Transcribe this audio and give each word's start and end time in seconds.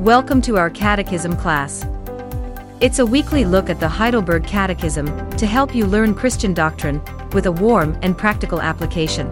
Welcome 0.00 0.40
to 0.42 0.56
our 0.56 0.70
Catechism 0.70 1.36
class. 1.36 1.84
It's 2.80 3.00
a 3.00 3.04
weekly 3.04 3.44
look 3.44 3.68
at 3.68 3.80
the 3.80 3.88
Heidelberg 3.88 4.46
Catechism 4.46 5.30
to 5.32 5.44
help 5.44 5.74
you 5.74 5.84
learn 5.84 6.14
Christian 6.14 6.54
doctrine 6.54 7.02
with 7.34 7.44
a 7.44 7.52
warm 7.52 7.98
and 8.00 8.16
practical 8.16 8.62
application. 8.62 9.28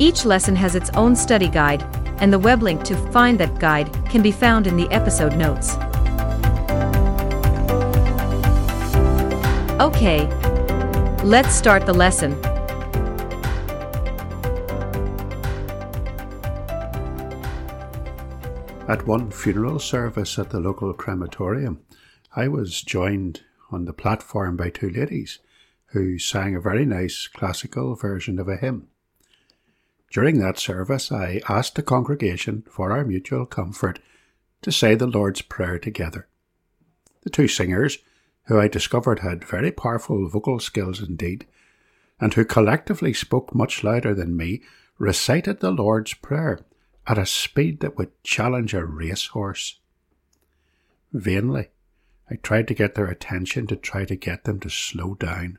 Each 0.00 0.24
lesson 0.24 0.56
has 0.56 0.74
its 0.74 0.90
own 0.94 1.14
study 1.14 1.48
guide, 1.48 1.84
and 2.20 2.32
the 2.32 2.40
web 2.40 2.60
link 2.60 2.82
to 2.82 2.96
find 3.12 3.38
that 3.38 3.60
guide 3.60 3.88
can 4.10 4.20
be 4.20 4.32
found 4.32 4.66
in 4.66 4.76
the 4.76 4.90
episode 4.90 5.36
notes. 5.36 5.76
Okay, 9.80 10.26
let's 11.22 11.54
start 11.54 11.86
the 11.86 11.94
lesson. 11.94 12.32
At 18.92 19.06
one 19.06 19.30
funeral 19.30 19.78
service 19.78 20.38
at 20.38 20.50
the 20.50 20.60
local 20.60 20.92
crematorium, 20.92 21.80
I 22.36 22.46
was 22.48 22.82
joined 22.82 23.40
on 23.70 23.86
the 23.86 23.94
platform 23.94 24.54
by 24.54 24.68
two 24.68 24.90
ladies 24.90 25.38
who 25.92 26.18
sang 26.18 26.54
a 26.54 26.60
very 26.60 26.84
nice 26.84 27.26
classical 27.26 27.94
version 27.94 28.38
of 28.38 28.48
a 28.48 28.58
hymn. 28.58 28.88
During 30.10 30.40
that 30.40 30.58
service, 30.58 31.10
I 31.10 31.40
asked 31.48 31.76
the 31.76 31.82
congregation, 31.82 32.64
for 32.70 32.92
our 32.92 33.02
mutual 33.02 33.46
comfort, 33.46 33.98
to 34.60 34.70
say 34.70 34.94
the 34.94 35.06
Lord's 35.06 35.40
Prayer 35.40 35.78
together. 35.78 36.28
The 37.22 37.30
two 37.30 37.48
singers, 37.48 37.96
who 38.48 38.60
I 38.60 38.68
discovered 38.68 39.20
had 39.20 39.42
very 39.42 39.72
powerful 39.72 40.28
vocal 40.28 40.60
skills 40.60 41.00
indeed, 41.00 41.46
and 42.20 42.34
who 42.34 42.44
collectively 42.44 43.14
spoke 43.14 43.54
much 43.54 43.82
louder 43.82 44.12
than 44.12 44.36
me, 44.36 44.60
recited 44.98 45.60
the 45.60 45.70
Lord's 45.70 46.12
Prayer 46.12 46.60
at 47.06 47.18
a 47.18 47.26
speed 47.26 47.80
that 47.80 47.96
would 47.96 48.10
challenge 48.22 48.74
a 48.74 48.84
racehorse. 48.84 49.80
Vainly, 51.12 51.68
I 52.30 52.36
tried 52.36 52.68
to 52.68 52.74
get 52.74 52.94
their 52.94 53.06
attention 53.06 53.66
to 53.66 53.76
try 53.76 54.04
to 54.04 54.16
get 54.16 54.44
them 54.44 54.60
to 54.60 54.70
slow 54.70 55.14
down. 55.14 55.58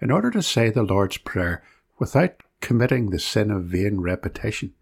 In 0.00 0.10
order 0.10 0.30
to 0.30 0.42
say 0.42 0.70
the 0.70 0.82
Lord's 0.82 1.18
Prayer 1.18 1.62
without 1.98 2.42
committing 2.60 3.10
the 3.10 3.18
sin 3.18 3.50
of 3.50 3.64
vain 3.64 4.00
repetition, 4.00 4.74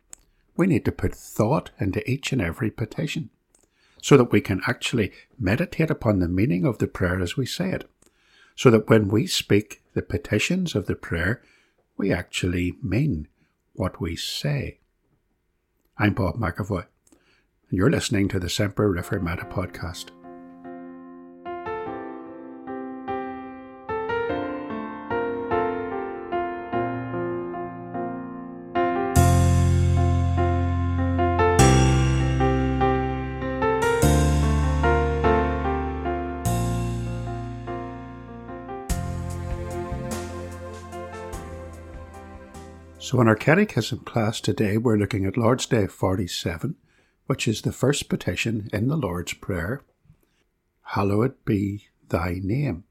we 0.56 0.66
need 0.66 0.84
to 0.84 0.92
put 0.92 1.14
thought 1.14 1.70
into 1.78 2.08
each 2.10 2.32
and 2.32 2.42
every 2.42 2.70
petition 2.70 3.30
so 4.02 4.16
that 4.16 4.32
we 4.32 4.40
can 4.40 4.60
actually 4.66 5.12
meditate 5.38 5.90
upon 5.90 6.18
the 6.18 6.28
meaning 6.28 6.64
of 6.64 6.78
the 6.78 6.86
prayer 6.86 7.20
as 7.20 7.36
we 7.36 7.46
say 7.46 7.70
it, 7.70 7.88
so 8.54 8.70
that 8.70 8.88
when 8.88 9.08
we 9.08 9.26
speak 9.26 9.82
the 9.94 10.02
petitions 10.02 10.74
of 10.74 10.86
the 10.86 10.94
prayer, 10.94 11.42
we 11.96 12.12
actually 12.12 12.74
mean 12.82 13.28
what 13.74 14.00
we 14.00 14.16
say. 14.16 14.78
I'm 16.00 16.12
Bob 16.12 16.36
McAvoy, 16.36 16.86
and 17.10 17.76
you're 17.76 17.90
listening 17.90 18.28
to 18.28 18.38
the 18.38 18.48
Semper 18.48 18.88
Reformata 18.88 19.50
podcast. 19.50 20.10
So, 43.08 43.22
in 43.22 43.26
our 43.26 43.36
Catechism 43.36 44.00
class 44.00 44.38
today, 44.38 44.76
we're 44.76 44.98
looking 44.98 45.24
at 45.24 45.38
Lord's 45.38 45.64
Day 45.64 45.86
47, 45.86 46.76
which 47.24 47.48
is 47.48 47.62
the 47.62 47.72
first 47.72 48.10
petition 48.10 48.68
in 48.70 48.88
the 48.88 48.98
Lord's 48.98 49.32
Prayer 49.32 49.80
Hallowed 50.82 51.42
be 51.46 51.86
thy 52.06 52.38
name. 52.42 52.84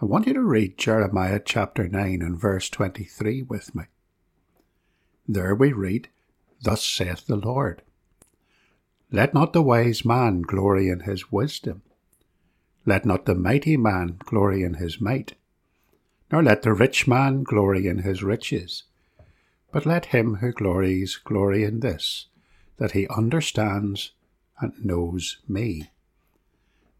I 0.00 0.04
want 0.04 0.28
you 0.28 0.34
to 0.34 0.40
read 0.40 0.78
Jeremiah 0.78 1.40
chapter 1.44 1.88
9 1.88 2.22
and 2.22 2.40
verse 2.40 2.70
23 2.70 3.42
with 3.42 3.74
me. 3.74 3.86
There 5.26 5.56
we 5.56 5.72
read, 5.72 6.08
Thus 6.62 6.84
saith 6.84 7.26
the 7.26 7.34
Lord 7.34 7.82
Let 9.10 9.34
not 9.34 9.52
the 9.52 9.62
wise 9.62 10.04
man 10.04 10.42
glory 10.42 10.88
in 10.88 11.00
his 11.00 11.32
wisdom, 11.32 11.82
let 12.86 13.04
not 13.04 13.26
the 13.26 13.34
mighty 13.34 13.76
man 13.76 14.18
glory 14.24 14.62
in 14.62 14.74
his 14.74 15.00
might, 15.00 15.34
nor 16.30 16.40
let 16.40 16.62
the 16.62 16.72
rich 16.72 17.08
man 17.08 17.42
glory 17.42 17.88
in 17.88 17.98
his 17.98 18.22
riches 18.22 18.84
but 19.72 19.86
let 19.86 20.06
him 20.06 20.36
who 20.36 20.52
glories 20.52 21.16
glory 21.16 21.64
in 21.64 21.80
this, 21.80 22.26
that 22.76 22.92
he 22.92 23.08
understands 23.08 24.12
and 24.60 24.72
knows 24.84 25.38
me, 25.48 25.90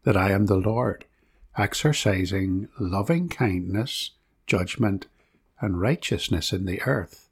that 0.03 0.17
I 0.17 0.31
am 0.31 0.47
the 0.47 0.57
Lord, 0.57 1.05
exercising 1.55 2.67
loving 2.79 3.29
kindness, 3.29 4.11
judgment, 4.47 5.05
and 5.61 5.79
righteousness 5.79 6.51
in 6.51 6.65
the 6.65 6.81
earth. 6.81 7.29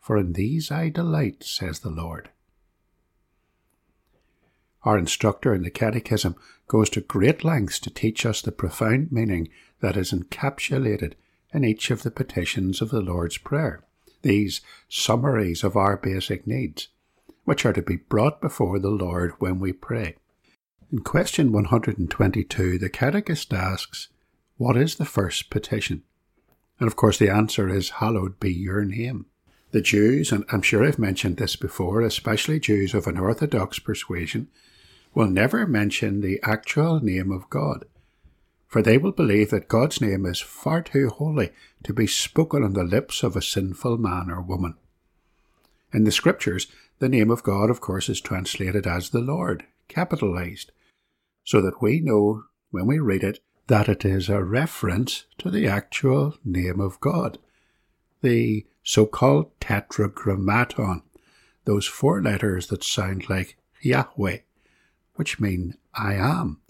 For 0.00 0.16
in 0.16 0.32
these 0.32 0.70
I 0.70 0.88
delight, 0.88 1.44
says 1.44 1.80
the 1.80 1.90
Lord. 1.90 2.30
Our 4.84 4.96
instructor 4.96 5.52
in 5.52 5.62
the 5.62 5.70
Catechism 5.70 6.34
goes 6.66 6.88
to 6.90 7.00
great 7.00 7.44
lengths 7.44 7.78
to 7.80 7.90
teach 7.90 8.24
us 8.24 8.40
the 8.40 8.52
profound 8.52 9.12
meaning 9.12 9.48
that 9.80 9.96
is 9.96 10.12
encapsulated 10.12 11.12
in 11.52 11.64
each 11.64 11.90
of 11.90 12.04
the 12.04 12.10
petitions 12.10 12.80
of 12.80 12.90
the 12.90 13.00
Lord's 13.00 13.36
Prayer 13.36 13.85
these 14.26 14.60
summaries 14.88 15.62
of 15.62 15.76
our 15.76 15.96
basic 15.96 16.46
needs, 16.46 16.88
which 17.44 17.64
are 17.64 17.72
to 17.72 17.82
be 17.82 17.96
brought 17.96 18.40
before 18.40 18.78
the 18.78 18.90
Lord 18.90 19.32
when 19.38 19.60
we 19.60 19.72
pray. 19.72 20.16
In 20.92 20.98
question 21.00 21.52
122, 21.52 22.78
the 22.78 22.90
Catechist 22.90 23.52
asks, 23.52 24.08
What 24.56 24.76
is 24.76 24.96
the 24.96 25.04
first 25.04 25.48
petition? 25.48 26.02
And 26.80 26.88
of 26.88 26.96
course, 26.96 27.18
the 27.18 27.30
answer 27.30 27.68
is, 27.68 28.00
Hallowed 28.00 28.40
be 28.40 28.52
your 28.52 28.84
name. 28.84 29.26
The 29.70 29.80
Jews, 29.80 30.32
and 30.32 30.44
I'm 30.50 30.62
sure 30.62 30.84
I've 30.84 30.98
mentioned 30.98 31.36
this 31.36 31.54
before, 31.54 32.00
especially 32.00 32.58
Jews 32.58 32.94
of 32.94 33.06
an 33.06 33.18
Orthodox 33.18 33.78
persuasion, 33.78 34.48
will 35.14 35.28
never 35.28 35.66
mention 35.66 36.20
the 36.20 36.40
actual 36.42 37.00
name 37.00 37.30
of 37.30 37.48
God 37.48 37.84
for 38.66 38.82
they 38.82 38.98
will 38.98 39.12
believe 39.12 39.50
that 39.50 39.68
God's 39.68 40.00
name 40.00 40.26
is 40.26 40.40
far 40.40 40.82
too 40.82 41.08
holy 41.08 41.50
to 41.84 41.92
be 41.92 42.06
spoken 42.06 42.64
on 42.64 42.72
the 42.72 42.84
lips 42.84 43.22
of 43.22 43.36
a 43.36 43.42
sinful 43.42 43.98
man 43.98 44.30
or 44.30 44.40
woman. 44.40 44.74
In 45.92 46.04
the 46.04 46.10
Scriptures, 46.10 46.66
the 46.98 47.08
name 47.08 47.30
of 47.30 47.42
God, 47.42 47.70
of 47.70 47.80
course, 47.80 48.08
is 48.08 48.20
translated 48.20 48.86
as 48.86 49.10
the 49.10 49.20
Lord, 49.20 49.64
capitalized, 49.88 50.72
so 51.44 51.60
that 51.62 51.80
we 51.80 52.00
know 52.00 52.44
when 52.70 52.86
we 52.86 52.98
read 52.98 53.22
it 53.22 53.40
that 53.68 53.88
it 53.88 54.04
is 54.04 54.28
a 54.28 54.42
reference 54.42 55.24
to 55.38 55.50
the 55.50 55.66
actual 55.66 56.36
name 56.44 56.80
of 56.80 57.00
God, 57.00 57.38
the 58.22 58.66
so 58.82 59.06
called 59.06 59.50
tetragrammaton, 59.60 61.02
those 61.64 61.86
four 61.86 62.22
letters 62.22 62.68
that 62.68 62.84
sound 62.84 63.28
like 63.28 63.56
Yahweh, 63.80 64.38
which 65.14 65.40
mean 65.40 65.74
I 65.94 66.14
am 66.14 66.60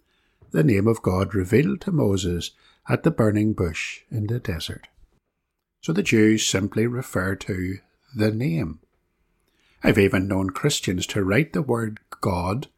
the 0.56 0.64
name 0.64 0.86
of 0.86 1.02
God 1.02 1.34
revealed 1.34 1.82
to 1.82 1.92
Moses 1.92 2.52
at 2.88 3.02
the 3.02 3.10
burning 3.10 3.52
bush 3.52 4.00
in 4.10 4.26
the 4.26 4.40
desert. 4.40 4.88
So 5.82 5.92
the 5.92 6.02
Jews 6.02 6.46
simply 6.46 6.86
refer 6.86 7.34
to 7.36 7.76
the 8.14 8.30
name. 8.30 8.80
I've 9.84 9.98
even 9.98 10.26
known 10.26 10.48
Christians 10.48 11.06
to 11.08 11.22
write 11.22 11.52
the 11.52 11.60
word 11.60 12.00
God, 12.22 12.68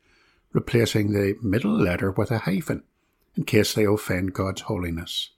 replacing 0.52 1.12
the 1.12 1.36
middle 1.40 1.78
letter 1.78 2.10
with 2.10 2.32
a 2.32 2.38
hyphen, 2.38 2.82
in 3.36 3.44
case 3.44 3.72
they 3.74 3.84
offend 3.84 4.34
God's 4.34 4.62
holiness. 4.62 5.30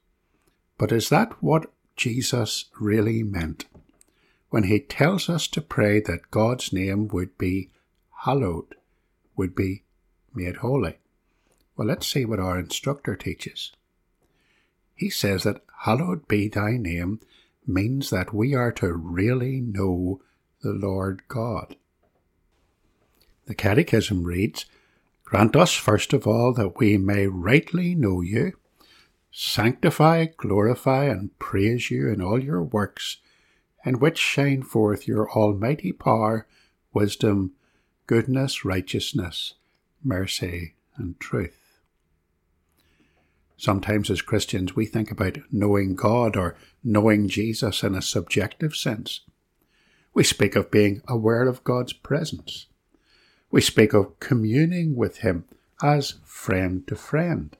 But 0.79 0.93
is 0.93 1.11
that 1.11 1.43
what 1.43 1.71
Jesus 1.95 2.71
really 2.81 3.23
meant 3.23 3.67
when 4.49 4.63
he 4.63 4.81
tells 4.81 5.29
us 5.29 5.47
to 5.49 5.61
pray 5.61 6.01
that 6.01 6.31
God's 6.31 6.73
name 6.73 7.07
would 7.09 7.37
be 7.37 7.69
hallowed, 8.25 8.77
would 9.37 9.55
be 9.55 9.83
made 10.35 10.57
holy? 10.57 10.97
Well, 11.81 11.89
let's 11.89 12.07
see 12.07 12.27
what 12.27 12.39
our 12.39 12.59
instructor 12.59 13.17
teaches. 13.17 13.73
He 14.95 15.09
says 15.09 15.45
that 15.45 15.65
hallowed 15.85 16.29
be 16.29 16.47
thy 16.47 16.73
name 16.73 17.21
means 17.67 18.11
that 18.11 18.35
we 18.35 18.55
are 18.55 18.71
to 18.73 18.93
really 18.93 19.63
know 19.63 20.21
the 20.63 20.75
Lord 20.75 21.23
God. 21.27 21.77
The 23.47 23.55
Catechism 23.55 24.25
reads, 24.25 24.67
Grant 25.25 25.57
us 25.57 25.73
first 25.73 26.13
of 26.13 26.27
all 26.27 26.53
that 26.53 26.77
we 26.77 26.99
may 26.99 27.27
rightly 27.27 27.95
know 27.95 28.21
you, 28.21 28.59
sanctify, 29.33 30.27
glorify, 30.37 31.07
and 31.07 31.39
praise 31.39 31.91
you 31.91 32.13
in 32.13 32.21
all 32.21 32.45
your 32.45 32.63
works, 32.63 33.23
in 33.87 34.01
which 34.01 34.19
shine 34.19 34.65
forth 34.65 35.09
your 35.09 35.31
almighty 35.31 35.93
power, 35.93 36.47
wisdom, 36.93 37.53
goodness, 38.07 38.67
righteousness, 38.67 39.55
mercy, 40.05 40.75
and 40.99 41.19
truth. 41.19 41.60
Sometimes, 43.61 44.09
as 44.09 44.23
Christians, 44.23 44.75
we 44.75 44.87
think 44.87 45.11
about 45.11 45.37
knowing 45.53 45.95
God 45.95 46.35
or 46.35 46.57
knowing 46.83 47.29
Jesus 47.29 47.83
in 47.83 47.95
a 47.95 48.01
subjective 48.01 48.75
sense. 48.75 49.21
We 50.15 50.25
speak 50.25 50.57
of 50.57 50.71
being 50.71 51.03
aware 51.07 51.47
of 51.47 51.63
God's 51.63 51.93
presence. 51.93 52.69
We 53.51 53.61
speak 53.61 53.93
of 53.93 54.19
communing 54.19 54.97
with 54.97 55.19
Him 55.19 55.45
as 55.83 56.15
friend 56.25 56.89
to 56.89 56.97
friend. 56.97 57.55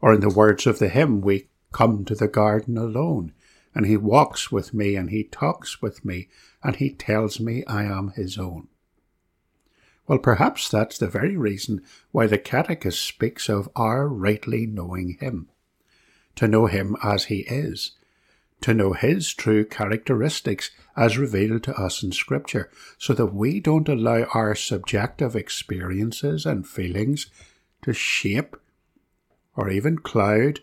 Or 0.00 0.14
in 0.14 0.20
the 0.20 0.28
words 0.28 0.64
of 0.64 0.78
the 0.78 0.88
hymn, 0.88 1.22
we 1.22 1.48
come 1.72 2.04
to 2.04 2.14
the 2.14 2.28
garden 2.28 2.78
alone, 2.78 3.32
and 3.74 3.86
He 3.86 3.96
walks 3.96 4.52
with 4.52 4.72
me, 4.72 4.94
and 4.94 5.10
He 5.10 5.24
talks 5.24 5.82
with 5.82 6.04
me, 6.04 6.28
and 6.62 6.76
He 6.76 6.90
tells 6.90 7.40
me 7.40 7.64
I 7.64 7.82
am 7.82 8.10
His 8.10 8.38
own. 8.38 8.68
Well, 10.06 10.18
perhaps 10.18 10.68
that's 10.68 10.98
the 10.98 11.08
very 11.08 11.36
reason 11.36 11.82
why 12.12 12.26
the 12.26 12.38
Catechist 12.38 13.02
speaks 13.02 13.48
of 13.48 13.70
our 13.74 14.06
rightly 14.06 14.66
knowing 14.66 15.16
Him. 15.20 15.48
To 16.36 16.48
know 16.48 16.66
Him 16.66 16.96
as 17.02 17.24
He 17.24 17.40
is, 17.40 17.92
to 18.60 18.74
know 18.74 18.92
His 18.92 19.32
true 19.32 19.64
characteristics 19.64 20.70
as 20.96 21.16
revealed 21.16 21.62
to 21.64 21.74
us 21.74 22.02
in 22.02 22.12
Scripture, 22.12 22.70
so 22.98 23.14
that 23.14 23.34
we 23.34 23.60
don't 23.60 23.88
allow 23.88 24.24
our 24.34 24.54
subjective 24.54 25.34
experiences 25.34 26.44
and 26.44 26.68
feelings 26.68 27.28
to 27.82 27.92
shape 27.94 28.56
or 29.56 29.70
even 29.70 29.98
cloud 29.98 30.60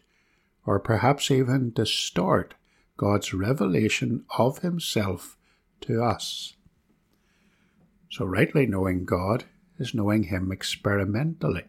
or 0.66 0.80
perhaps 0.80 1.32
even 1.32 1.72
distort 1.72 2.54
God's 2.98 3.34
revelation 3.34 4.26
of 4.38 4.60
Himself 4.60 5.38
to 5.82 6.04
us. 6.04 6.54
So, 8.12 8.26
rightly 8.26 8.68
knowing 8.68 9.06
God 9.06 9.46
is 9.80 9.94
knowing 9.94 10.24
Him 10.24 10.52
experimentally. 10.52 11.64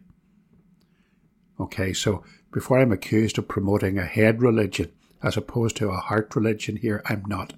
Okay, 1.57 1.93
so 1.93 2.21
before 2.51 2.79
I'm 2.79 2.91
accused 2.91 3.37
of 3.37 3.47
promoting 3.47 3.97
a 3.97 4.05
head 4.05 4.41
religion 4.41 4.91
as 5.23 5.37
opposed 5.37 5.77
to 5.77 5.89
a 5.89 5.97
heart 5.97 6.35
religion 6.35 6.75
here, 6.75 7.01
I'm 7.05 7.23
not. 7.27 7.53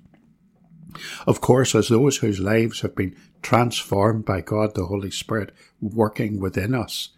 Of 1.26 1.42
course, 1.42 1.74
as 1.74 1.88
those 1.88 2.18
whose 2.18 2.40
lives 2.40 2.82
have 2.82 2.96
been 2.96 3.16
transformed 3.42 4.24
by 4.24 4.42
God 4.42 4.76
the 4.76 4.86
Holy 4.86 5.10
Spirit 5.10 5.52
working 5.81 6.40
within 6.40 6.76
us, 6.76 7.10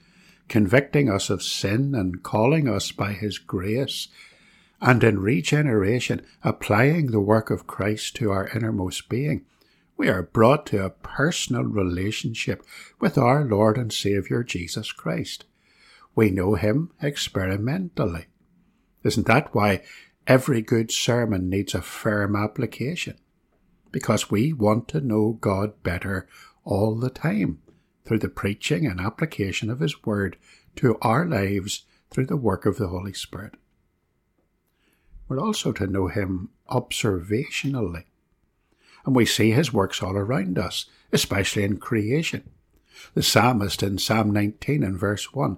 convicting 0.48 1.10
us 1.10 1.30
of 1.30 1.44
sin 1.44 1.94
and 1.94 2.24
calling 2.24 2.70
us 2.70 2.94
by 2.94 3.12
His 3.12 3.38
grace, 3.38 4.08
and 4.80 5.04
in 5.04 5.20
regeneration 5.20 6.26
applying 6.46 7.08
the 7.08 7.20
work 7.20 7.50
of 7.50 7.68
Christ 7.68 8.16
to 8.16 8.32
our 8.32 8.48
innermost 8.56 9.10
being, 9.10 9.46
we 9.98 10.08
are 10.08 10.22
brought 10.22 10.68
to 10.68 10.86
a 10.86 10.92
personal 10.92 11.64
relationship 11.64 12.64
with 13.00 13.18
our 13.18 13.44
Lord 13.44 13.78
and 13.78 13.92
Saviour 13.92 14.44
Jesus 14.44 14.92
Christ. 14.92 15.46
We 16.16 16.30
know 16.30 16.54
Him 16.54 16.92
experimentally. 17.02 18.28
Isn't 19.04 19.26
that 19.26 19.54
why 19.56 19.84
every 20.28 20.62
good 20.62 20.92
sermon 20.92 21.50
needs 21.50 21.74
a 21.74 21.82
firm 21.82 22.36
application? 22.36 23.18
Because 23.92 24.30
we 24.30 24.54
want 24.54 24.88
to 24.90 25.02
know 25.02 25.40
God 25.42 25.82
better 25.82 26.28
all 26.64 26.96
the 26.96 27.10
time 27.10 27.60
through 28.06 28.20
the 28.20 28.30
preaching 28.30 28.86
and 28.86 29.02
application 29.02 29.72
of 29.72 29.80
His 29.80 30.06
Word 30.06 30.38
to 30.76 30.98
our 31.02 31.26
lives 31.26 31.86
through 32.12 32.28
the 32.28 32.38
work 32.38 32.68
of 32.68 32.78
the 32.78 32.90
Holy 32.90 33.14
Spirit. 33.14 33.56
We're 35.28 35.40
also 35.40 35.72
to 35.74 35.88
know 35.88 36.08
Him 36.08 36.50
observationally 36.70 38.04
and 39.08 39.16
we 39.16 39.26
see 39.26 39.52
his 39.52 39.72
works 39.72 40.04
all 40.04 40.18
around 40.18 40.60
us, 40.60 40.86
especially 41.14 41.64
in 41.64 41.78
creation. 41.78 42.44
The 43.14 43.24
psalmist 43.24 43.82
in 43.82 43.98
Psalm 44.00 44.32
19 44.32 44.84
and 44.84 45.00
verse 45.00 45.34
1 45.34 45.58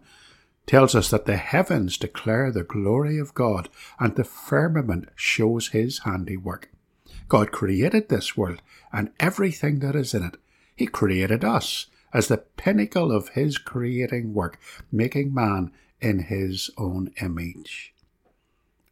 tells 0.68 0.94
us 0.94 1.10
that 1.10 1.26
the 1.26 1.38
heavens 1.38 1.98
declare 1.98 2.52
the 2.52 2.64
glory 2.64 3.18
of 3.18 3.34
God 3.34 3.68
and 4.00 4.16
the 4.16 4.24
firmament 4.24 5.10
shows 5.16 5.70
his 5.70 6.02
handiwork. 6.06 6.70
God 7.28 7.52
created 7.52 8.08
this 8.08 8.38
world 8.38 8.62
and 8.94 9.10
everything 9.20 9.80
that 9.80 9.96
is 9.96 10.14
in 10.14 10.22
it. 10.24 10.38
He 10.76 10.86
created 10.86 11.44
us 11.44 11.88
as 12.14 12.28
the 12.28 12.38
pinnacle 12.38 13.12
of 13.12 13.30
his 13.30 13.58
creating 13.58 14.36
work, 14.36 14.60
making 14.92 15.34
man 15.34 15.72
in 16.00 16.20
his 16.20 16.70
own 16.78 17.12
image. 17.20 17.96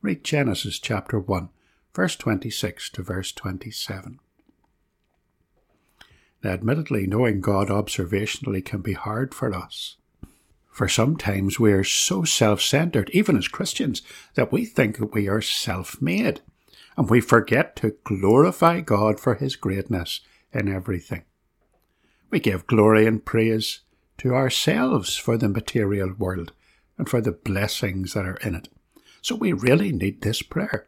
Read 0.02 0.24
Genesis 0.24 0.80
chapter 0.80 1.20
1, 1.20 1.50
verse 1.94 2.16
26 2.16 2.90
to 2.90 3.04
verse 3.04 3.32
27. 3.32 4.20
Admittedly, 6.48 7.08
knowing 7.08 7.42
God 7.42 7.68
observationally 7.68 8.64
can 8.64 8.82
be 8.82 8.94
hard 8.94 9.34
for 9.34 9.54
us. 9.54 9.98
For 10.72 10.88
sometimes 10.88 11.60
we 11.60 11.74
are 11.74 11.84
so 11.84 12.24
self 12.24 12.62
centered, 12.62 13.10
even 13.12 13.36
as 13.36 13.48
Christians, 13.48 14.02
that 14.36 14.52
we 14.52 14.66
think 14.66 14.98
that 15.00 15.14
we 15.14 15.28
are 15.28 15.42
self 15.42 16.02
made, 16.02 16.42
and 16.96 17.10
we 17.10 17.20
forget 17.20 17.76
to 17.78 17.96
glorify 18.04 18.82
God 18.82 19.20
for 19.20 19.36
His 19.36 19.56
greatness 19.56 20.22
in 20.54 20.68
everything. 20.68 21.24
We 22.30 22.40
give 22.40 22.68
glory 22.68 23.06
and 23.06 23.26
praise 23.26 23.82
to 24.20 24.34
ourselves 24.34 25.16
for 25.16 25.38
the 25.38 25.50
material 25.50 26.14
world 26.18 26.52
and 26.98 27.10
for 27.10 27.22
the 27.22 27.32
blessings 27.32 28.14
that 28.14 28.26
are 28.26 28.38
in 28.38 28.56
it. 28.56 28.70
So 29.22 29.36
we 29.36 29.54
really 29.54 29.92
need 29.92 30.22
this 30.22 30.42
prayer. 30.42 30.88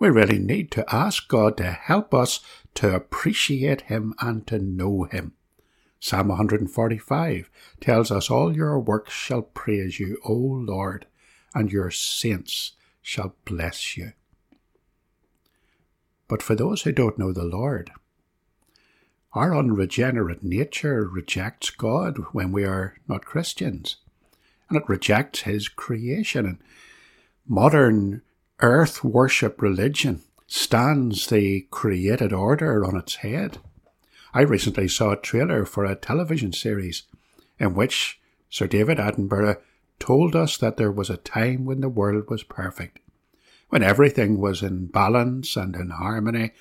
We 0.00 0.08
really 0.08 0.38
need 0.38 0.70
to 0.72 0.94
ask 0.94 1.28
God 1.28 1.56
to 1.56 1.70
help 1.70 2.14
us 2.14 2.40
to 2.78 2.94
appreciate 2.94 3.80
Him 3.82 4.14
and 4.20 4.46
to 4.46 4.56
know 4.56 5.02
Him. 5.02 5.32
Psalm 5.98 6.28
145 6.28 7.50
tells 7.80 8.12
us, 8.12 8.30
All 8.30 8.54
your 8.54 8.78
works 8.78 9.12
shall 9.12 9.42
praise 9.42 9.98
you, 9.98 10.20
O 10.24 10.32
Lord, 10.32 11.06
and 11.52 11.72
your 11.72 11.90
saints 11.90 12.76
shall 13.02 13.34
bless 13.44 13.96
you. 13.96 14.12
But 16.28 16.40
for 16.40 16.54
those 16.54 16.82
who 16.82 16.92
don't 16.92 17.18
know 17.18 17.32
the 17.32 17.42
Lord, 17.42 17.90
our 19.32 19.56
unregenerate 19.56 20.44
nature 20.44 21.04
rejects 21.04 21.70
God 21.70 22.18
when 22.30 22.52
we 22.52 22.62
are 22.62 22.94
not 23.08 23.24
Christians, 23.24 23.96
and 24.68 24.78
it 24.78 24.88
rejects 24.88 25.40
His 25.40 25.66
creation. 25.66 26.46
And 26.46 26.58
modern 27.44 28.22
earth 28.60 29.02
worship 29.02 29.60
religion 29.60 30.22
stands 30.48 31.26
the 31.26 31.60
created 31.70 32.32
order 32.32 32.84
on 32.84 32.96
its 32.96 33.16
head. 33.16 33.58
I 34.32 34.40
recently 34.40 34.88
saw 34.88 35.12
a 35.12 35.16
trailer 35.16 35.64
for 35.64 35.84
a 35.84 35.94
television 35.94 36.52
series 36.52 37.02
in 37.58 37.74
which 37.74 38.18
Sir 38.48 38.66
David 38.66 38.98
Attenborough 38.98 39.60
told 39.98 40.34
us 40.34 40.56
that 40.56 40.76
there 40.78 40.90
was 40.90 41.10
a 41.10 41.18
time 41.18 41.64
when 41.64 41.80
the 41.80 41.88
world 41.88 42.30
was 42.30 42.42
perfect, 42.42 42.98
when 43.68 43.82
everything 43.82 44.38
was 44.38 44.62
in 44.62 44.86
balance 44.86 45.54
and 45.54 45.76
in 45.76 45.90
harmony, 45.90 46.52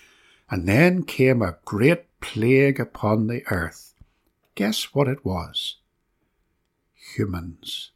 and 0.50 0.67
then 0.67 1.03
came 1.03 1.41
a 1.41 1.58
great 1.63 2.06
plague 2.20 2.79
upon 2.79 3.27
the 3.27 3.44
earth. 3.50 3.94
Guess 4.56 4.94
what 4.94 5.08
it 5.08 5.24
was? 5.24 5.77
Humans. 7.15 7.91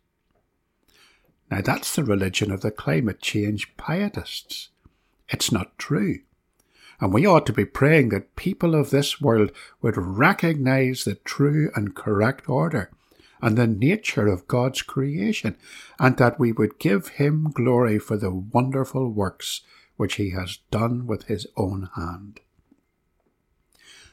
Now, 1.50 1.60
that's 1.62 1.96
the 1.96 2.04
religion 2.06 2.50
of 2.50 2.62
the 2.62 2.72
climate 2.72 3.22
change 3.22 3.76
pietists. 3.76 4.70
It's 5.32 5.52
not 5.52 5.78
true. 5.80 6.20
And 7.00 7.12
we 7.12 7.26
ought 7.26 7.48
to 7.48 7.54
be 7.54 7.66
praying 7.66 8.10
that 8.10 8.36
people 8.36 8.76
of 8.76 8.92
this 8.92 9.20
world 9.20 9.52
would 9.82 9.98
recognize 9.98 11.04
the 11.04 11.16
true 11.16 11.72
and 11.76 11.96
correct 11.96 12.48
order 12.48 12.92
and 13.42 13.58
the 13.58 13.66
nature 13.66 14.28
of 14.28 14.48
God's 14.48 14.84
creation, 14.84 15.58
and 15.98 16.16
that 16.18 16.40
we 16.40 16.52
would 16.52 16.78
give 16.78 17.08
Him 17.08 17.50
glory 17.52 17.98
for 17.98 18.16
the 18.16 18.30
wonderful 18.30 19.10
works 19.10 19.62
which 19.98 20.16
He 20.16 20.30
has 20.30 20.60
done 20.70 21.08
with 21.08 21.24
His 21.24 21.48
own 21.58 21.90
hand. 21.96 22.40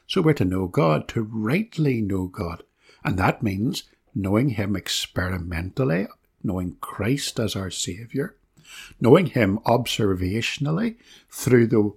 So 0.07 0.23
we're 0.23 0.33
to 0.33 0.45
know 0.45 0.65
God, 0.65 1.07
to 1.09 1.21
rightly 1.21 2.01
know 2.01 2.25
God, 2.25 2.63
and 3.03 3.19
that 3.19 3.43
means 3.43 3.83
knowing 4.15 4.49
Him 4.49 4.75
experimentally 4.75 6.07
knowing 6.43 6.77
Christ 6.79 7.39
as 7.39 7.55
our 7.55 7.69
Saviour, 7.69 8.35
knowing 8.99 9.27
Him 9.27 9.59
observationally 9.65 10.97
through 11.29 11.67
the 11.67 11.93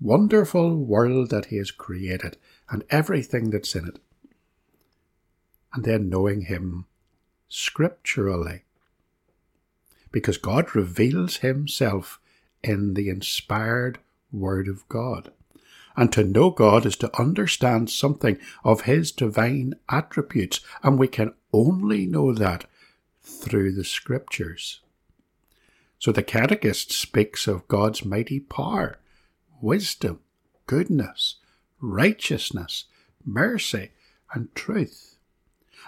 wonderful 0.00 0.76
world 0.76 1.30
that 1.30 1.46
He 1.46 1.56
has 1.58 1.70
created 1.70 2.36
and 2.68 2.84
everything 2.90 3.50
that's 3.50 3.74
in 3.74 3.86
it, 3.86 3.98
and 5.72 5.84
then 5.84 6.08
knowing 6.08 6.42
Him 6.42 6.86
scripturally. 7.48 8.62
Because 10.10 10.36
God 10.36 10.74
reveals 10.74 11.38
Himself 11.38 12.20
in 12.62 12.94
the 12.94 13.08
inspired 13.08 13.98
Word 14.30 14.68
of 14.68 14.88
God. 14.88 15.32
And 15.94 16.10
to 16.12 16.24
know 16.24 16.50
God 16.50 16.86
is 16.86 16.96
to 16.96 17.20
understand 17.20 17.90
something 17.90 18.38
of 18.64 18.82
His 18.82 19.12
divine 19.12 19.74
attributes, 19.90 20.60
and 20.82 20.98
we 20.98 21.08
can 21.08 21.34
only 21.52 22.06
know 22.06 22.32
that 22.32 22.64
through 23.22 23.72
the 23.72 23.84
scriptures. 23.84 24.80
So 26.02 26.10
the 26.10 26.24
Catechist 26.24 26.90
speaks 26.90 27.46
of 27.46 27.68
God's 27.68 28.04
mighty 28.04 28.40
power, 28.40 28.98
wisdom, 29.60 30.18
goodness, 30.66 31.36
righteousness, 31.80 32.86
mercy, 33.24 33.92
and 34.34 34.52
truth. 34.56 35.14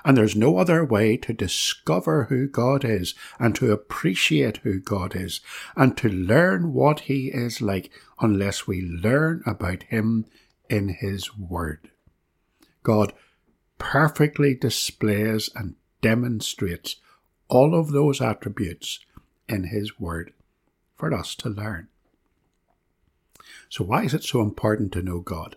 And 0.04 0.16
there's 0.16 0.37
no 0.37 0.59
other 0.59 0.85
way 0.85 1.16
to 1.16 1.33
discover 1.33 2.26
who 2.26 2.47
God 2.47 2.85
is 2.85 3.16
and 3.40 3.56
to 3.56 3.73
appreciate 3.73 4.59
who 4.59 4.78
God 4.78 5.16
is 5.16 5.40
and 5.75 5.97
to 5.97 6.09
learn 6.09 6.73
what 6.73 7.00
He 7.00 7.33
is 7.35 7.61
like 7.61 7.90
unless 8.21 8.68
we 8.68 8.83
learn 8.83 9.42
about 9.44 9.83
Him 9.83 10.26
in 10.71 10.90
His 10.90 11.37
Word. 11.37 11.90
God 12.85 13.12
perfectly 13.78 14.54
displays 14.54 15.50
and 15.56 15.75
demonstrates 16.02 17.00
all 17.49 17.75
of 17.75 17.90
those 17.90 18.21
attributes 18.21 19.00
in 19.48 19.64
His 19.64 19.98
Word 19.98 20.32
for 20.96 21.12
us 21.12 21.34
to 21.36 21.48
learn. 21.48 21.88
So, 23.68 23.84
why 23.84 24.04
is 24.04 24.14
it 24.14 24.24
so 24.24 24.40
important 24.40 24.92
to 24.92 25.02
know 25.02 25.20
God? 25.20 25.56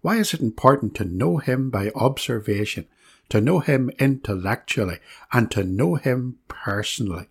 Why 0.00 0.16
is 0.16 0.32
it 0.32 0.40
important 0.40 0.94
to 0.96 1.04
know 1.04 1.38
Him 1.38 1.70
by 1.70 1.90
observation, 1.94 2.86
to 3.28 3.40
know 3.40 3.60
Him 3.60 3.90
intellectually, 3.98 4.98
and 5.32 5.50
to 5.50 5.64
know 5.64 5.96
Him 5.96 6.38
personally? 6.48 7.28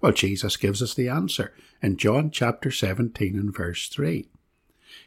Well, 0.00 0.12
Jesus 0.12 0.56
gives 0.56 0.82
us 0.82 0.94
the 0.94 1.08
answer 1.08 1.52
in 1.82 1.96
John 1.96 2.30
chapter 2.30 2.70
17 2.70 3.38
and 3.38 3.54
verse 3.54 3.88
3. 3.88 4.28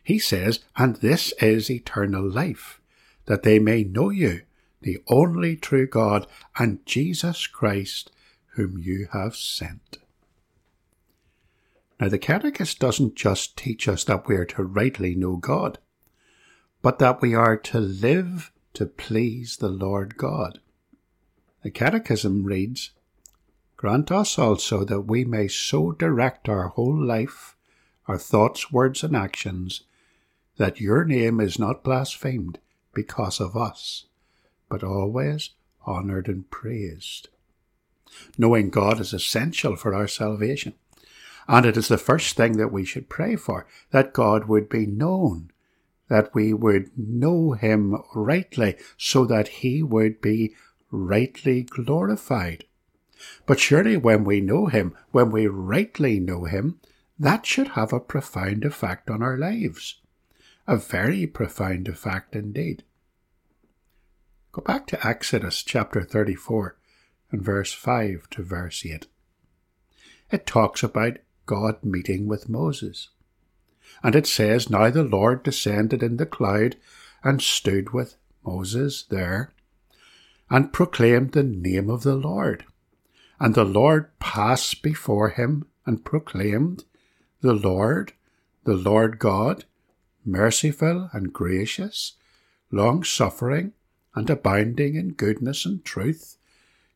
He 0.03 0.19
says, 0.19 0.59
And 0.77 0.97
this 0.97 1.33
is 1.41 1.69
eternal 1.69 2.27
life, 2.27 2.79
that 3.25 3.43
they 3.43 3.59
may 3.59 3.83
know 3.83 4.09
you, 4.09 4.41
the 4.81 4.99
only 5.07 5.55
true 5.55 5.87
God, 5.87 6.27
and 6.57 6.85
Jesus 6.85 7.47
Christ, 7.47 8.11
whom 8.55 8.77
you 8.77 9.07
have 9.11 9.35
sent. 9.35 9.99
Now, 11.99 12.09
the 12.09 12.17
Catechist 12.17 12.79
doesn't 12.79 13.15
just 13.15 13.57
teach 13.57 13.87
us 13.87 14.03
that 14.05 14.27
we 14.27 14.35
are 14.35 14.45
to 14.45 14.63
rightly 14.63 15.15
know 15.15 15.37
God, 15.37 15.77
but 16.81 16.99
that 16.99 17.21
we 17.21 17.33
are 17.33 17.55
to 17.57 17.79
live 17.79 18.51
to 18.73 18.85
please 18.85 19.57
the 19.57 19.69
Lord 19.69 20.17
God. 20.17 20.59
The 21.63 21.71
Catechism 21.71 22.43
reads, 22.43 22.91
Grant 23.77 24.11
us 24.11 24.37
also 24.37 24.83
that 24.85 25.01
we 25.01 25.25
may 25.25 25.47
so 25.47 25.91
direct 25.91 26.47
our 26.49 26.69
whole 26.69 27.01
life, 27.01 27.55
our 28.07 28.17
thoughts, 28.17 28.71
words, 28.71 29.03
and 29.03 29.15
actions, 29.15 29.83
that 30.57 30.79
your 30.79 31.03
name 31.05 31.41
is 31.41 31.59
not 31.59 31.83
blasphemed 31.83 32.59
because 32.93 33.41
of 33.41 33.57
us, 33.57 34.05
but 34.69 34.83
always 34.83 35.51
honoured 35.85 36.27
and 36.27 36.49
praised. 36.49 37.29
Knowing 38.37 38.69
God 38.69 38.99
is 38.99 39.13
essential 39.13 39.75
for 39.75 39.93
our 39.93 40.07
salvation. 40.07 40.73
And 41.47 41.65
it 41.65 41.77
is 41.77 41.87
the 41.87 41.97
first 41.97 42.35
thing 42.35 42.57
that 42.57 42.71
we 42.71 42.85
should 42.85 43.09
pray 43.09 43.35
for, 43.35 43.67
that 43.91 44.13
God 44.13 44.45
would 44.45 44.67
be 44.67 44.85
known, 44.85 45.51
that 46.07 46.33
we 46.33 46.53
would 46.53 46.91
know 46.97 47.53
Him 47.53 48.01
rightly, 48.13 48.77
so 48.97 49.25
that 49.25 49.47
He 49.47 49.83
would 49.83 50.21
be 50.21 50.55
rightly 50.91 51.63
glorified. 51.63 52.65
But 53.45 53.59
surely 53.59 53.97
when 53.97 54.23
we 54.23 54.41
know 54.41 54.67
Him, 54.67 54.95
when 55.11 55.31
we 55.31 55.47
rightly 55.47 56.19
know 56.19 56.45
Him, 56.45 56.79
that 57.17 57.45
should 57.45 57.69
have 57.69 57.93
a 57.93 57.99
profound 57.99 58.65
effect 58.65 59.09
on 59.09 59.23
our 59.23 59.37
lives. 59.37 60.01
A 60.67 60.77
very 60.77 61.27
profound 61.27 61.87
effect 61.87 62.35
indeed. 62.35 62.83
Go 64.51 64.61
back 64.61 64.87
to 64.87 65.07
Exodus 65.07 65.61
chapter 65.63 66.01
34 66.01 66.77
and 67.31 67.41
verse 67.41 67.73
5 67.73 68.29
to 68.31 68.43
verse 68.43 68.85
8. 68.85 69.07
It 70.31 70.45
talks 70.45 70.83
about 70.83 71.17
God 71.45 71.83
meeting 71.83 72.27
with 72.27 72.49
Moses. 72.49 73.09
And 74.03 74.15
it 74.15 74.27
says, 74.27 74.69
Now 74.69 74.89
the 74.89 75.03
Lord 75.03 75.43
descended 75.43 76.01
in 76.03 76.17
the 76.17 76.25
cloud 76.25 76.75
and 77.23 77.41
stood 77.41 77.91
with 77.91 78.15
Moses 78.43 79.03
there 79.03 79.53
and 80.49 80.73
proclaimed 80.73 81.31
the 81.31 81.43
name 81.43 81.89
of 81.89 82.03
the 82.03 82.15
Lord. 82.15 82.65
And 83.39 83.55
the 83.55 83.65
Lord 83.65 84.17
passed 84.19 84.81
before 84.81 85.29
him 85.29 85.65
and 85.85 86.05
proclaimed, 86.05 86.83
The 87.41 87.53
Lord, 87.53 88.13
the 88.63 88.75
Lord 88.75 89.19
God, 89.19 89.65
merciful 90.23 91.09
and 91.13 91.33
gracious, 91.33 92.13
long 92.71 93.03
suffering 93.03 93.73
and 94.15 94.29
abounding 94.29 94.95
in 94.95 95.13
goodness 95.13 95.65
and 95.65 95.83
truth, 95.83 96.37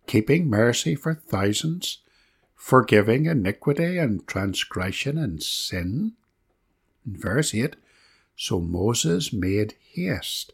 keeping 0.09 0.49
mercy 0.49 0.95
for 0.95 1.13
thousands 1.13 1.99
forgiving 2.55 3.27
iniquity 3.27 3.99
and 3.99 4.27
transgression 4.27 5.19
and 5.19 5.43
sin. 5.43 6.13
In 7.05 7.15
verse 7.15 7.53
8, 7.53 7.75
so 8.35 8.59
Moses 8.59 9.31
made 9.31 9.75
haste 9.93 10.51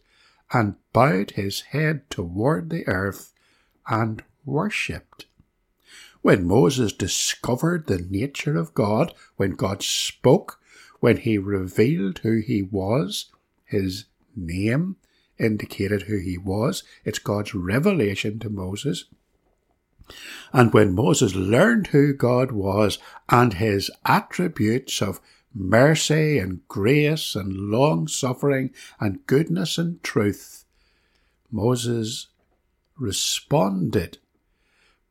and 0.51 0.75
bowed 0.91 1.31
his 1.31 1.62
head 1.71 2.09
toward 2.09 2.69
the 2.69 2.85
earth 2.85 3.31
and 3.88 4.21
worshipped. 4.43 5.25
When 6.21 6.45
Moses 6.45 6.91
discovered 6.91 7.88
the 7.88 8.05
nature 8.09 8.57
of 8.57 8.74
God, 8.74 9.13
when 9.38 9.51
God 9.51 9.81
spoke, 9.81 10.59
when 11.00 11.15
he 11.15 11.38
revealed 11.38 12.19
who 12.19 12.41
he 12.41 12.62
was, 12.62 13.31
his 13.63 14.03
name 14.35 14.97
indicated 15.39 16.03
who 16.03 16.17
he 16.17 16.38
was. 16.38 16.83
It's 17.05 17.19
God's 17.19 17.55
revelation 17.55 18.38
to 18.39 18.50
Moses. 18.50 19.05
And 20.53 20.74
when 20.74 20.95
Moses 20.95 21.35
learned 21.35 21.88
who 21.88 22.13
God 22.13 22.51
was 22.51 22.97
and 23.29 23.53
his 23.53 23.89
attributes 24.05 25.01
of 25.01 25.19
mercy 25.53 26.38
and 26.38 26.67
grace 26.67 27.35
and 27.35 27.53
long 27.71 28.07
suffering 28.07 28.74
and 29.00 29.25
goodness 29.25 29.77
and 29.77 30.01
truth, 30.03 30.65
Moses 31.51 32.27
responded 32.97 34.17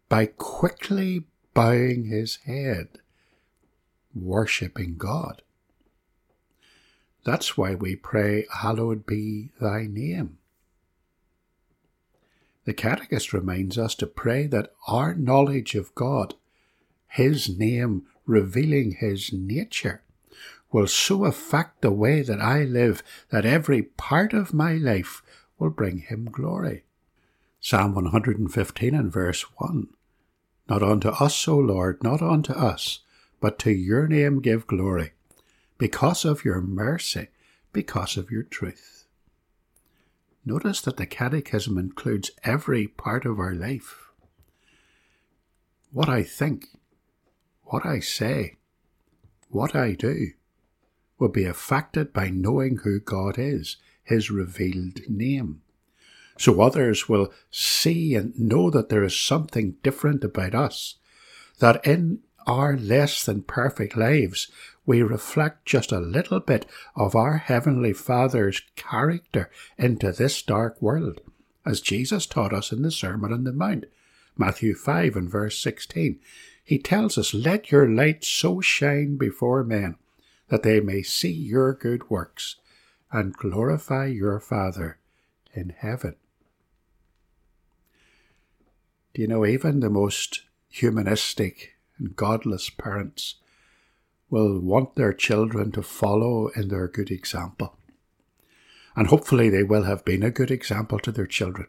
by 0.08 0.26
quickly 0.26 1.24
bowing 1.54 2.04
his 2.04 2.36
head, 2.44 2.88
worshipping 4.14 4.96
God. 4.96 5.42
That's 7.24 7.56
why 7.56 7.74
we 7.74 7.96
pray, 7.96 8.46
Hallowed 8.52 9.06
be 9.06 9.50
thy 9.60 9.86
name. 9.86 10.38
The 12.64 12.74
Catechist 12.74 13.32
reminds 13.32 13.76
us 13.76 13.94
to 13.96 14.06
pray 14.06 14.46
that 14.46 14.72
our 14.88 15.14
knowledge 15.14 15.74
of 15.74 15.94
God, 15.94 16.34
His 17.08 17.48
name 17.58 18.06
revealing 18.26 18.92
His 18.92 19.32
nature, 19.32 20.02
will 20.72 20.86
so 20.86 21.24
affect 21.24 21.82
the 21.82 21.92
way 21.92 22.22
that 22.22 22.40
I 22.40 22.64
live 22.64 23.02
that 23.30 23.44
every 23.44 23.82
part 23.82 24.32
of 24.32 24.54
my 24.54 24.74
life 24.74 25.22
will 25.58 25.70
bring 25.70 25.98
Him 25.98 26.24
glory. 26.24 26.84
Psalm 27.60 27.94
115 27.94 28.94
and 28.94 29.12
verse 29.12 29.42
1 29.58 29.88
Not 30.68 30.82
unto 30.82 31.08
us, 31.08 31.46
O 31.46 31.58
Lord, 31.58 32.02
not 32.02 32.22
unto 32.22 32.52
us, 32.52 33.00
but 33.40 33.58
to 33.60 33.70
your 33.70 34.08
name 34.08 34.40
give 34.40 34.66
glory, 34.66 35.12
because 35.76 36.24
of 36.24 36.44
your 36.44 36.60
mercy, 36.60 37.28
because 37.72 38.16
of 38.16 38.30
your 38.30 38.42
truth. 38.42 38.93
Notice 40.44 40.80
that 40.82 40.98
the 40.98 41.06
Catechism 41.06 41.78
includes 41.78 42.30
every 42.42 42.86
part 42.86 43.24
of 43.24 43.38
our 43.38 43.54
life. 43.54 44.08
What 45.90 46.08
I 46.08 46.22
think, 46.22 46.66
what 47.62 47.86
I 47.86 48.00
say, 48.00 48.56
what 49.48 49.74
I 49.74 49.92
do 49.92 50.32
will 51.18 51.28
be 51.28 51.44
affected 51.44 52.12
by 52.12 52.28
knowing 52.28 52.78
who 52.78 53.00
God 53.00 53.38
is, 53.38 53.76
His 54.02 54.30
revealed 54.30 55.00
name. 55.08 55.62
So 56.36 56.60
others 56.60 57.08
will 57.08 57.32
see 57.50 58.14
and 58.14 58.38
know 58.38 58.68
that 58.70 58.88
there 58.88 59.04
is 59.04 59.18
something 59.18 59.76
different 59.82 60.24
about 60.24 60.54
us, 60.54 60.96
that 61.60 61.86
in 61.86 62.20
our 62.46 62.76
less 62.76 63.24
than 63.24 63.42
perfect 63.42 63.96
lives 63.96 64.48
we 64.86 65.02
reflect 65.02 65.66
just 65.66 65.92
a 65.92 66.00
little 66.00 66.40
bit 66.40 66.66
of 66.94 67.14
our 67.14 67.38
Heavenly 67.38 67.92
Father's 67.92 68.62
character 68.76 69.50
into 69.78 70.12
this 70.12 70.42
dark 70.42 70.80
world, 70.80 71.20
as 71.64 71.80
Jesus 71.80 72.26
taught 72.26 72.52
us 72.52 72.70
in 72.70 72.82
the 72.82 72.90
Sermon 72.90 73.32
on 73.32 73.44
the 73.44 73.52
Mount, 73.52 73.86
Matthew 74.36 74.74
5 74.74 75.16
and 75.16 75.30
verse 75.30 75.58
16. 75.58 76.18
He 76.62 76.78
tells 76.78 77.16
us, 77.16 77.32
Let 77.32 77.70
your 77.70 77.88
light 77.88 78.24
so 78.24 78.60
shine 78.60 79.16
before 79.16 79.64
men 79.64 79.96
that 80.48 80.62
they 80.62 80.80
may 80.80 81.02
see 81.02 81.32
your 81.32 81.72
good 81.72 82.10
works 82.10 82.56
and 83.10 83.32
glorify 83.32 84.06
your 84.06 84.40
Father 84.40 84.98
in 85.54 85.70
heaven. 85.70 86.16
Do 89.14 89.22
you 89.22 89.28
know, 89.28 89.46
even 89.46 89.80
the 89.80 89.90
most 89.90 90.42
humanistic 90.68 91.73
and 91.98 92.16
godless 92.16 92.70
parents 92.70 93.36
will 94.30 94.58
want 94.60 94.94
their 94.96 95.12
children 95.12 95.70
to 95.72 95.82
follow 95.82 96.48
in 96.48 96.68
their 96.68 96.88
good 96.88 97.10
example. 97.10 97.76
And 98.96 99.08
hopefully 99.08 99.48
they 99.48 99.62
will 99.62 99.84
have 99.84 100.04
been 100.04 100.22
a 100.22 100.30
good 100.30 100.50
example 100.50 100.98
to 101.00 101.12
their 101.12 101.26
children. 101.26 101.68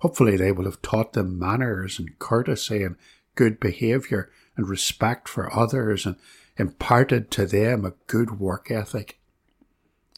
Hopefully 0.00 0.36
they 0.36 0.52
will 0.52 0.64
have 0.64 0.82
taught 0.82 1.12
them 1.12 1.38
manners 1.38 1.98
and 1.98 2.18
courtesy 2.18 2.82
and 2.82 2.96
good 3.34 3.58
behaviour 3.58 4.30
and 4.56 4.68
respect 4.68 5.28
for 5.28 5.52
others 5.54 6.06
and 6.06 6.16
imparted 6.56 7.30
to 7.32 7.46
them 7.46 7.84
a 7.84 7.94
good 8.06 8.38
work 8.38 8.70
ethic. 8.70 9.18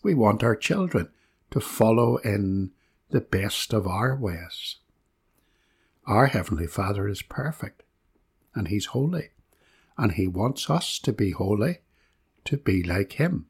We 0.02 0.14
want 0.14 0.44
our 0.44 0.56
children 0.56 1.08
to 1.50 1.60
follow 1.60 2.18
in 2.18 2.72
the 3.10 3.20
best 3.20 3.72
of 3.72 3.86
our 3.86 4.16
ways. 4.16 4.76
Our 6.06 6.26
Heavenly 6.26 6.66
Father 6.66 7.08
is 7.08 7.22
perfect 7.22 7.82
and 8.56 8.66
He's 8.66 8.86
holy 8.86 9.28
and 9.96 10.12
He 10.12 10.26
wants 10.26 10.68
us 10.68 10.98
to 11.00 11.12
be 11.12 11.30
holy, 11.30 11.78
to 12.46 12.56
be 12.56 12.82
like 12.82 13.12
Him, 13.12 13.46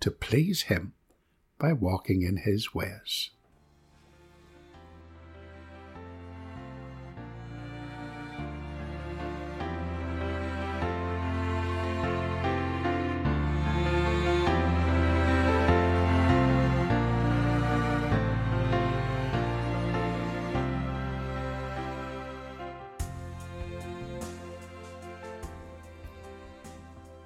to 0.00 0.10
please 0.10 0.62
Him 0.62 0.94
by 1.58 1.72
walking 1.72 2.22
in 2.22 2.38
His 2.38 2.74
ways. 2.74 3.30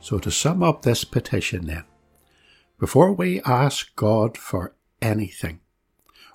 So, 0.06 0.20
to 0.20 0.30
sum 0.30 0.62
up 0.62 0.82
this 0.82 1.02
petition, 1.02 1.66
then, 1.66 1.82
before 2.78 3.12
we 3.12 3.40
ask 3.40 3.96
God 3.96 4.38
for 4.38 4.72
anything, 5.02 5.58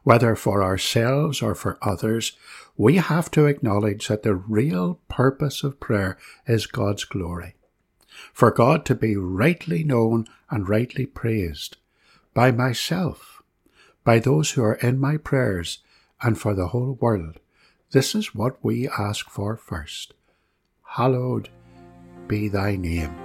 whether 0.04 0.36
for 0.36 0.62
ourselves 0.62 1.42
or 1.42 1.56
for 1.56 1.78
others, 1.82 2.34
we 2.76 2.98
have 2.98 3.32
to 3.32 3.46
acknowledge 3.46 4.10
that 4.10 4.24
the 4.24 4.36
real 4.36 5.00
purpose 5.08 5.64
of 5.64 5.80
prayer 5.80 6.18
is 6.46 6.66
God's 6.66 7.06
glory. 7.06 7.56
For 8.34 8.52
God 8.52 8.84
to 8.88 8.94
be 8.94 9.16
rightly 9.16 9.86
known 9.86 10.28
and 10.50 10.68
rightly 10.68 11.06
praised 11.06 11.78
by 12.34 12.52
myself, 12.52 13.42
by 14.04 14.20
those 14.20 14.52
who 14.52 14.64
are 14.66 14.82
in 14.84 15.00
my 15.00 15.16
prayers, 15.16 15.80
and 16.22 16.38
for 16.38 16.54
the 16.54 16.68
whole 16.68 16.98
world. 17.00 17.40
This 17.92 18.16
is 18.16 18.36
what 18.36 18.62
we 18.62 18.90
ask 18.90 19.30
for 19.30 19.56
first. 19.56 20.14
Hallowed 20.84 21.48
be 22.28 22.50
thy 22.50 22.76
name. 22.76 23.16